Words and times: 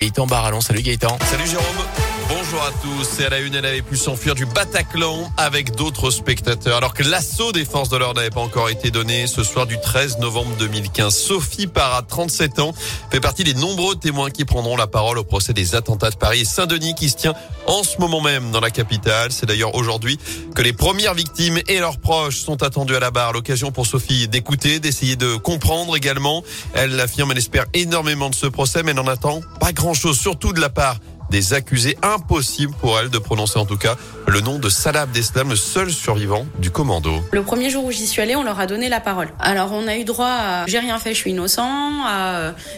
Gaëtan 0.00 0.26
Barallon, 0.26 0.62
salut 0.62 0.82
Gaëtan. 0.82 1.18
Salut 1.30 1.46
Jérôme. 1.46 2.19
Bonjour 2.32 2.62
à 2.62 2.70
tous. 2.80 3.18
Et 3.18 3.24
à 3.24 3.28
la 3.28 3.40
une, 3.40 3.56
elle 3.56 3.66
avait 3.66 3.82
pu 3.82 3.96
s'enfuir 3.96 4.36
du 4.36 4.46
Bataclan 4.46 5.32
avec 5.36 5.74
d'autres 5.74 6.10
spectateurs. 6.10 6.76
Alors 6.76 6.94
que 6.94 7.02
l'assaut 7.02 7.50
des 7.50 7.64
forces 7.64 7.88
de 7.88 7.96
l'ordre 7.96 8.20
n'avait 8.20 8.30
pas 8.30 8.40
encore 8.40 8.68
été 8.68 8.92
donné 8.92 9.26
ce 9.26 9.42
soir 9.42 9.66
du 9.66 9.80
13 9.80 10.18
novembre 10.18 10.54
2015. 10.60 11.12
Sophie 11.12 11.66
Parra, 11.66 12.02
37 12.02 12.60
ans, 12.60 12.72
fait 13.10 13.18
partie 13.18 13.42
des 13.42 13.54
nombreux 13.54 13.96
témoins 13.96 14.30
qui 14.30 14.44
prendront 14.44 14.76
la 14.76 14.86
parole 14.86 15.18
au 15.18 15.24
procès 15.24 15.52
des 15.52 15.74
attentats 15.74 16.10
de 16.10 16.14
Paris 16.14 16.42
et 16.42 16.44
Saint-Denis 16.44 16.94
qui 16.94 17.10
se 17.10 17.16
tient 17.16 17.34
en 17.66 17.82
ce 17.82 17.98
moment 17.98 18.20
même 18.20 18.52
dans 18.52 18.60
la 18.60 18.70
capitale. 18.70 19.32
C'est 19.32 19.46
d'ailleurs 19.46 19.74
aujourd'hui 19.74 20.16
que 20.54 20.62
les 20.62 20.72
premières 20.72 21.14
victimes 21.14 21.58
et 21.66 21.80
leurs 21.80 21.98
proches 21.98 22.38
sont 22.38 22.62
attendus 22.62 22.94
à 22.94 23.00
la 23.00 23.10
barre. 23.10 23.32
L'occasion 23.32 23.72
pour 23.72 23.88
Sophie 23.88 24.28
d'écouter, 24.28 24.78
d'essayer 24.78 25.16
de 25.16 25.34
comprendre 25.34 25.96
également. 25.96 26.44
Elle 26.74 26.94
l'affirme, 26.94 27.32
elle 27.32 27.38
espère 27.38 27.64
énormément 27.74 28.30
de 28.30 28.36
ce 28.36 28.46
procès, 28.46 28.84
mais 28.84 28.94
n'en 28.94 29.08
attend 29.08 29.40
pas 29.58 29.72
grand 29.72 29.94
chose, 29.94 30.16
surtout 30.16 30.52
de 30.52 30.60
la 30.60 30.70
part 30.70 30.94
des 31.30 31.54
accusés. 31.54 31.96
Impossible 32.02 32.74
pour 32.80 32.98
elle 32.98 33.10
de 33.10 33.18
prononcer 33.18 33.58
en 33.58 33.66
tout 33.66 33.78
cas 33.78 33.96
le 34.26 34.40
nom 34.40 34.58
de 34.58 34.68
Salah 34.68 35.02
Abdeslam, 35.02 35.50
le 35.50 35.56
seul 35.56 35.90
survivant 35.90 36.46
du 36.58 36.70
commando. 36.70 37.12
Le 37.32 37.42
premier 37.42 37.70
jour 37.70 37.84
où 37.84 37.90
j'y 37.90 38.06
suis 38.06 38.22
allée, 38.22 38.36
on 38.36 38.44
leur 38.44 38.60
a 38.60 38.66
donné 38.66 38.88
la 38.88 39.00
parole. 39.00 39.28
Alors 39.40 39.72
on 39.72 39.86
a 39.88 39.96
eu 39.96 40.04
droit 40.04 40.26
à 40.26 40.66
j'ai 40.66 40.78
rien 40.78 40.98
fait, 40.98 41.14
je 41.14 41.18
suis 41.18 41.30
innocent, 41.30 42.04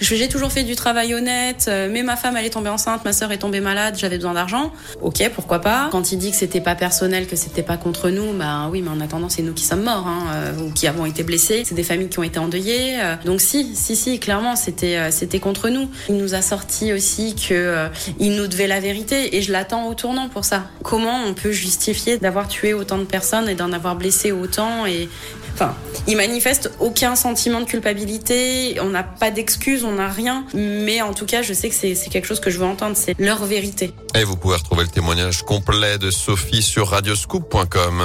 j'ai 0.00 0.28
toujours 0.28 0.52
fait 0.52 0.62
du 0.62 0.76
travail 0.76 1.14
honnête, 1.14 1.70
mais 1.90 2.02
ma 2.02 2.16
femme 2.16 2.36
elle 2.36 2.46
est 2.46 2.50
tombée 2.50 2.70
enceinte, 2.70 3.04
ma 3.04 3.12
sœur 3.12 3.32
est 3.32 3.38
tombée 3.38 3.60
malade, 3.60 3.96
j'avais 3.98 4.16
besoin 4.16 4.34
d'argent. 4.34 4.72
Ok, 5.02 5.22
pourquoi 5.34 5.60
pas. 5.60 5.88
Quand 5.90 6.12
il 6.12 6.18
dit 6.18 6.30
que 6.30 6.36
c'était 6.36 6.60
pas 6.60 6.74
personnel, 6.74 7.26
que 7.26 7.36
c'était 7.36 7.62
pas 7.62 7.76
contre 7.76 8.10
nous, 8.10 8.32
bah 8.32 8.68
oui, 8.70 8.82
mais 8.82 8.90
en 8.90 9.00
attendant 9.00 9.28
c'est 9.28 9.42
nous 9.42 9.52
qui 9.52 9.64
sommes 9.64 9.82
morts 9.82 10.06
hein, 10.06 10.26
euh, 10.32 10.58
ou 10.60 10.72
qui 10.72 10.86
avons 10.86 11.06
été 11.06 11.22
blessés. 11.22 11.62
C'est 11.64 11.74
des 11.74 11.82
familles 11.82 12.08
qui 12.08 12.18
ont 12.18 12.22
été 12.22 12.38
endeuillées. 12.38 13.00
Euh. 13.00 13.16
donc 13.24 13.40
si, 13.40 13.74
si, 13.74 13.96
si, 13.96 14.18
clairement 14.18 14.56
c'était 14.56 14.96
euh, 14.96 15.10
c'était 15.10 15.40
contre 15.40 15.68
nous. 15.68 15.88
Il 16.08 16.16
nous 16.16 16.34
a 16.34 16.42
sorti 16.42 16.92
aussi 16.92 17.34
que 17.34 17.88
nous 18.34 18.46
devait 18.46 18.66
la 18.66 18.80
vérité 18.80 19.36
et 19.36 19.42
je 19.42 19.52
l'attends 19.52 19.86
au 19.86 19.94
tournant 19.94 20.28
pour 20.28 20.44
ça. 20.44 20.64
Comment 20.82 21.24
on 21.26 21.34
peut 21.34 21.52
justifier 21.52 22.18
d'avoir 22.18 22.48
tué 22.48 22.74
autant 22.74 22.98
de 22.98 23.04
personnes 23.04 23.48
et 23.48 23.54
d'en 23.54 23.72
avoir 23.72 23.96
blessé 23.96 24.32
autant 24.32 24.86
et 24.86 25.08
enfin, 25.54 25.74
ils 26.06 26.16
manifestent 26.16 26.72
aucun 26.80 27.16
sentiment 27.16 27.60
de 27.60 27.66
culpabilité, 27.66 28.76
on 28.80 28.90
n'a 28.90 29.04
pas 29.04 29.30
d'excuses, 29.30 29.84
on 29.84 29.92
n'a 29.92 30.08
rien, 30.08 30.44
mais 30.54 31.00
en 31.00 31.14
tout 31.14 31.26
cas, 31.26 31.42
je 31.42 31.52
sais 31.52 31.68
que 31.68 31.74
c'est 31.74 31.94
quelque 32.10 32.26
chose 32.26 32.40
que 32.40 32.50
je 32.50 32.58
veux 32.58 32.66
entendre, 32.66 32.96
c'est 32.96 33.18
leur 33.18 33.44
vérité. 33.44 33.92
Et 34.14 34.24
vous 34.24 34.36
pouvez 34.36 34.56
retrouver 34.56 34.82
le 34.82 34.90
témoignage 34.90 35.42
complet 35.42 35.98
de 35.98 36.10
Sophie 36.10 36.62
sur 36.62 36.88
radioscoop.com. 36.88 38.02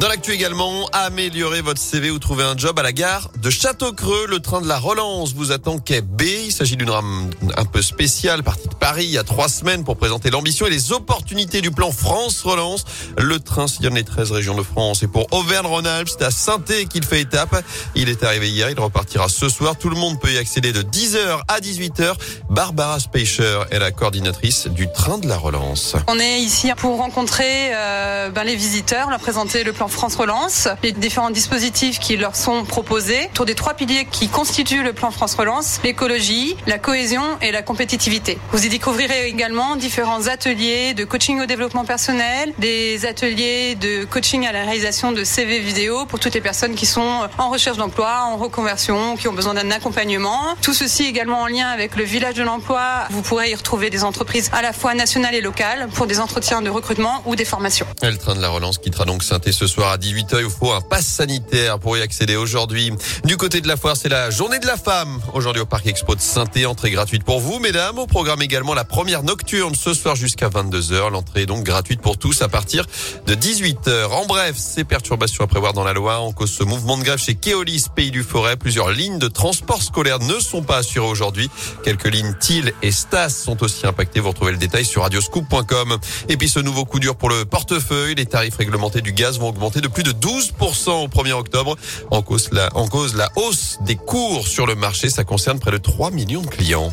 Dans 0.00 0.06
l'actu 0.06 0.30
également, 0.30 0.86
améliorer 0.92 1.60
votre 1.60 1.80
CV 1.80 2.12
ou 2.12 2.20
trouver 2.20 2.44
un 2.44 2.56
job 2.56 2.78
à 2.78 2.82
la 2.82 2.92
gare 2.92 3.30
de 3.42 3.50
Château-Creux. 3.50 4.26
Le 4.28 4.38
train 4.38 4.60
de 4.60 4.68
la 4.68 4.78
relance 4.78 5.34
vous 5.34 5.50
attend 5.50 5.78
quai 5.78 6.02
B. 6.02 6.22
Il 6.22 6.52
s'agit 6.52 6.76
d'une 6.76 6.90
rame 6.90 7.30
un 7.56 7.64
peu 7.64 7.82
spéciale, 7.82 8.44
partie 8.44 8.68
de 8.68 8.74
Paris 8.74 9.06
il 9.06 9.10
y 9.10 9.18
a 9.18 9.24
trois 9.24 9.48
semaines 9.48 9.82
pour 9.82 9.96
présenter 9.96 10.30
l'ambition 10.30 10.66
et 10.66 10.70
les 10.70 10.92
opportunités 10.92 11.60
du 11.62 11.72
plan 11.72 11.90
France 11.90 12.42
Relance. 12.42 12.84
Le 13.18 13.40
train 13.40 13.66
sillonne 13.66 13.96
les 13.96 14.04
13 14.04 14.30
régions 14.30 14.54
de 14.54 14.62
France 14.62 15.02
et 15.02 15.08
pour 15.08 15.26
Auvergne-Rhône-Alpes, 15.32 16.08
c'est 16.08 16.24
à 16.24 16.30
saint 16.30 16.62
qu'il 16.88 17.04
fait 17.04 17.20
étape. 17.20 17.60
Il 17.96 18.08
est 18.08 18.22
arrivé 18.22 18.48
hier, 18.48 18.70
il 18.70 18.78
repartira 18.78 19.28
ce 19.28 19.48
soir. 19.48 19.76
Tout 19.76 19.90
le 19.90 19.96
monde 19.96 20.20
peut 20.20 20.30
y 20.30 20.38
accéder 20.38 20.72
de 20.72 20.82
10h 20.82 21.40
à 21.48 21.58
18h. 21.58 22.14
Barbara 22.50 23.00
Speicher 23.00 23.62
est 23.72 23.80
la 23.80 23.90
coordinatrice 23.90 24.68
du 24.68 24.90
train 24.92 25.18
de 25.18 25.26
la 25.26 25.36
relance. 25.36 25.96
On 26.06 26.20
est 26.20 26.38
ici 26.38 26.70
pour 26.76 26.98
rencontrer 26.98 27.74
euh, 27.74 28.30
ben, 28.30 28.44
les 28.44 28.54
visiteurs, 28.54 29.10
leur 29.10 29.18
présenter 29.18 29.64
le 29.64 29.72
plan 29.72 29.87
France 29.88 30.16
Relance, 30.16 30.68
les 30.82 30.92
différents 30.92 31.30
dispositifs 31.30 31.98
qui 31.98 32.16
leur 32.16 32.36
sont 32.36 32.64
proposés 32.64 33.28
autour 33.32 33.46
des 33.46 33.54
trois 33.54 33.74
piliers 33.74 34.06
qui 34.10 34.28
constituent 34.28 34.82
le 34.82 34.92
plan 34.92 35.10
France 35.10 35.34
Relance, 35.34 35.80
l'écologie, 35.84 36.56
la 36.66 36.78
cohésion 36.78 37.22
et 37.42 37.52
la 37.52 37.62
compétitivité. 37.62 38.38
Vous 38.52 38.64
y 38.64 38.68
découvrirez 38.68 39.28
également 39.28 39.76
différents 39.76 40.26
ateliers 40.26 40.94
de 40.94 41.04
coaching 41.04 41.40
au 41.40 41.46
développement 41.46 41.84
personnel, 41.84 42.52
des 42.58 43.06
ateliers 43.06 43.74
de 43.74 44.04
coaching 44.04 44.46
à 44.46 44.52
la 44.52 44.62
réalisation 44.62 45.12
de 45.12 45.24
CV 45.24 45.60
vidéo 45.60 46.06
pour 46.06 46.20
toutes 46.20 46.34
les 46.34 46.40
personnes 46.40 46.74
qui 46.74 46.86
sont 46.86 47.28
en 47.38 47.50
recherche 47.50 47.76
d'emploi, 47.78 48.24
en 48.24 48.36
reconversion, 48.36 49.16
qui 49.16 49.28
ont 49.28 49.32
besoin 49.32 49.54
d'un 49.54 49.70
accompagnement. 49.70 50.54
Tout 50.62 50.74
ceci 50.74 51.04
également 51.04 51.42
en 51.42 51.46
lien 51.46 51.68
avec 51.68 51.96
le 51.96 52.04
village 52.04 52.34
de 52.34 52.42
l'emploi. 52.42 53.06
Vous 53.10 53.22
pourrez 53.22 53.50
y 53.50 53.54
retrouver 53.54 53.90
des 53.90 54.04
entreprises 54.04 54.50
à 54.52 54.62
la 54.62 54.72
fois 54.72 54.94
nationales 54.94 55.34
et 55.34 55.40
locales 55.40 55.88
pour 55.94 56.06
des 56.06 56.20
entretiens 56.20 56.62
de 56.62 56.70
recrutement 56.70 57.22
ou 57.26 57.36
des 57.36 57.44
formations. 57.44 57.86
le 58.02 58.16
train 58.16 58.34
de 58.34 58.42
la 58.42 58.48
relance 58.48 58.78
quittera 58.78 59.04
donc 59.04 59.22
saint 59.22 59.38
ce 59.50 59.66
soir 59.66 59.77
à 59.86 59.96
18h. 59.96 60.40
Il 60.42 60.50
faut 60.50 60.72
un 60.72 60.80
pass 60.80 61.06
sanitaire 61.06 61.78
pour 61.78 61.96
y 61.96 62.02
accéder 62.02 62.36
aujourd'hui. 62.36 62.92
Du 63.24 63.36
côté 63.36 63.60
de 63.60 63.68
la 63.68 63.76
foire, 63.76 63.96
c'est 63.96 64.08
la 64.08 64.30
journée 64.30 64.58
de 64.58 64.66
la 64.66 64.76
femme. 64.76 65.20
Aujourd'hui 65.34 65.62
au 65.62 65.66
Parc 65.66 65.86
Expo 65.86 66.14
de 66.14 66.20
saint 66.20 66.46
entrée 66.66 66.90
gratuite 66.90 67.24
pour 67.24 67.40
vous, 67.40 67.58
mesdames. 67.60 67.98
Au 67.98 68.06
programme 68.06 68.42
également 68.42 68.74
la 68.74 68.84
première 68.84 69.22
nocturne 69.22 69.74
ce 69.74 69.94
soir 69.94 70.16
jusqu'à 70.16 70.48
22h. 70.48 71.10
L'entrée 71.10 71.42
est 71.42 71.46
donc 71.46 71.64
gratuite 71.64 72.00
pour 72.00 72.18
tous 72.18 72.42
à 72.42 72.48
partir 72.48 72.86
de 73.26 73.34
18h. 73.34 74.06
En 74.06 74.26
bref, 74.26 74.56
ces 74.56 74.84
perturbations 74.84 75.44
à 75.44 75.46
prévoir 75.46 75.72
dans 75.72 75.84
la 75.84 75.92
loi 75.92 76.18
en 76.18 76.32
cause 76.32 76.50
ce 76.50 76.64
mouvement 76.64 76.98
de 76.98 77.04
grève 77.04 77.18
chez 77.18 77.34
Keolis, 77.34 77.86
Pays 77.94 78.10
du 78.10 78.22
Forêt. 78.22 78.56
Plusieurs 78.56 78.90
lignes 78.90 79.18
de 79.18 79.28
transport 79.28 79.82
scolaire 79.82 80.18
ne 80.18 80.40
sont 80.40 80.62
pas 80.62 80.78
assurées 80.78 81.06
aujourd'hui. 81.06 81.50
Quelques 81.84 82.08
lignes 82.08 82.34
TIL 82.40 82.72
et 82.82 82.90
STAS 82.90 83.30
sont 83.30 83.62
aussi 83.62 83.86
impactées. 83.86 84.20
Vous 84.20 84.30
retrouvez 84.30 84.52
le 84.52 84.58
détail 84.58 84.84
sur 84.84 85.02
radioscoop.com. 85.02 85.98
Et 86.28 86.36
puis 86.36 86.48
ce 86.48 86.58
nouveau 86.60 86.84
coup 86.84 86.98
dur 86.98 87.16
pour 87.16 87.28
le 87.28 87.44
portefeuille. 87.44 88.14
Les 88.16 88.26
tarifs 88.26 88.56
réglementés 88.56 89.02
du 89.02 89.12
gaz 89.12 89.38
vont 89.38 89.48
augmenter 89.48 89.67
de 89.76 89.88
plus 89.88 90.02
de 90.02 90.12
12% 90.12 90.90
au 90.90 91.08
1er 91.08 91.32
octobre. 91.32 91.76
En 92.10 92.22
cause, 92.22 92.50
la, 92.52 92.68
en 92.74 92.88
cause 92.88 93.14
la 93.14 93.30
hausse 93.36 93.78
des 93.82 93.96
cours 93.96 94.46
sur 94.46 94.66
le 94.66 94.74
marché. 94.74 95.10
Ça 95.10 95.24
concerne 95.24 95.58
près 95.58 95.70
de 95.70 95.78
3 95.78 96.10
millions 96.10 96.42
de 96.42 96.46
clients. 96.46 96.92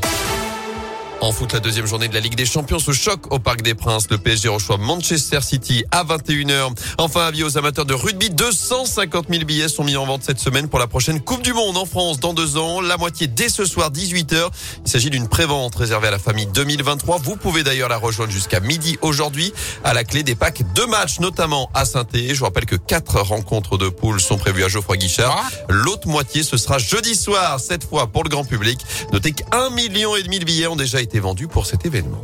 En 1.25 1.31
foot, 1.31 1.53
la 1.53 1.59
deuxième 1.59 1.87
journée 1.87 2.07
de 2.07 2.13
la 2.13 2.19
Ligue 2.19 2.35
des 2.35 2.45
Champions 2.45 2.77
se 2.77 2.91
choque 2.91 3.33
au 3.33 3.39
Parc 3.39 3.63
des 3.63 3.73
Princes. 3.73 4.07
Le 4.11 4.19
PSG 4.19 4.47
reçoit 4.47 4.77
Manchester 4.77 5.41
City 5.41 5.83
à 5.89 6.03
21h. 6.03 6.75
Enfin, 6.99 7.25
avis 7.25 7.43
aux 7.43 7.57
amateurs 7.57 7.85
de 7.85 7.95
rugby, 7.95 8.29
250 8.29 9.25
000 9.31 9.43
billets 9.43 9.67
sont 9.67 9.83
mis 9.83 9.97
en 9.97 10.05
vente 10.05 10.21
cette 10.21 10.37
semaine 10.37 10.67
pour 10.67 10.77
la 10.77 10.85
prochaine 10.85 11.19
Coupe 11.19 11.41
du 11.41 11.51
Monde 11.51 11.77
en 11.77 11.87
France 11.87 12.19
dans 12.19 12.35
deux 12.35 12.57
ans. 12.57 12.79
La 12.79 12.97
moitié 12.97 13.25
dès 13.25 13.49
ce 13.49 13.65
soir, 13.65 13.91
18h. 13.91 14.51
Il 14.85 14.91
s'agit 14.91 15.09
d'une 15.09 15.27
prévente 15.27 15.73
réservée 15.73 16.09
à 16.09 16.11
la 16.11 16.19
famille 16.19 16.45
2023. 16.45 17.17
Vous 17.17 17.37
pouvez 17.37 17.63
d'ailleurs 17.63 17.89
la 17.89 17.97
rejoindre 17.97 18.31
jusqu'à 18.31 18.59
midi 18.59 18.99
aujourd'hui 19.01 19.51
à 19.83 19.95
la 19.95 20.03
clé 20.03 20.21
des 20.21 20.35
packs. 20.35 20.61
Deux 20.75 20.85
matchs, 20.85 21.19
notamment 21.19 21.71
à 21.73 21.85
saint 21.85 22.05
Je 22.13 22.35
vous 22.35 22.45
rappelle 22.45 22.67
que 22.67 22.75
quatre 22.75 23.19
rencontres 23.19 23.79
de 23.79 23.89
poules 23.89 24.21
sont 24.21 24.37
prévues 24.37 24.63
à 24.63 24.67
Geoffroy 24.67 24.97
Guichard. 24.97 25.43
L'autre 25.69 26.07
moitié, 26.07 26.43
ce 26.43 26.57
sera 26.57 26.77
jeudi 26.77 27.15
soir, 27.15 27.59
cette 27.59 27.83
fois 27.83 28.05
pour 28.05 28.23
le 28.23 28.29
grand 28.29 28.45
public. 28.45 28.79
Notez 29.11 29.31
qu'un 29.31 29.71
million 29.71 30.15
et 30.15 30.21
demi 30.21 30.37
de 30.37 30.45
billets 30.45 30.67
ont 30.67 30.75
déjà 30.75 31.01
été 31.01 31.14
vendu 31.19 31.47
pour 31.47 31.65
cet 31.65 31.85
événement. 31.85 32.21